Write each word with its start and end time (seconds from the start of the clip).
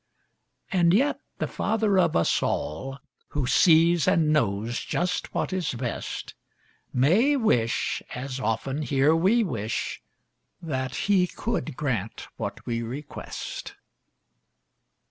And 0.71 0.95
yet 0.95 1.19
the 1.37 1.45
Father 1.45 1.99
of 1.99 2.15
us 2.15 2.41
all, 2.41 2.97
Who 3.37 3.45
sees 3.45 4.07
and 4.07 4.33
knows 4.33 4.79
just 4.83 5.31
what 5.35 5.53
is 5.53 5.75
best, 5.75 6.33
May 6.91 7.35
wish, 7.35 8.01
as 8.15 8.39
often 8.39 8.81
here 8.81 9.15
we 9.15 9.43
wish, 9.43 10.01
that 10.59 10.95
He 11.07 11.27
could 11.27 11.77
grant 11.77 12.27
what 12.37 12.65
we 12.65 12.81
request. 12.81 13.75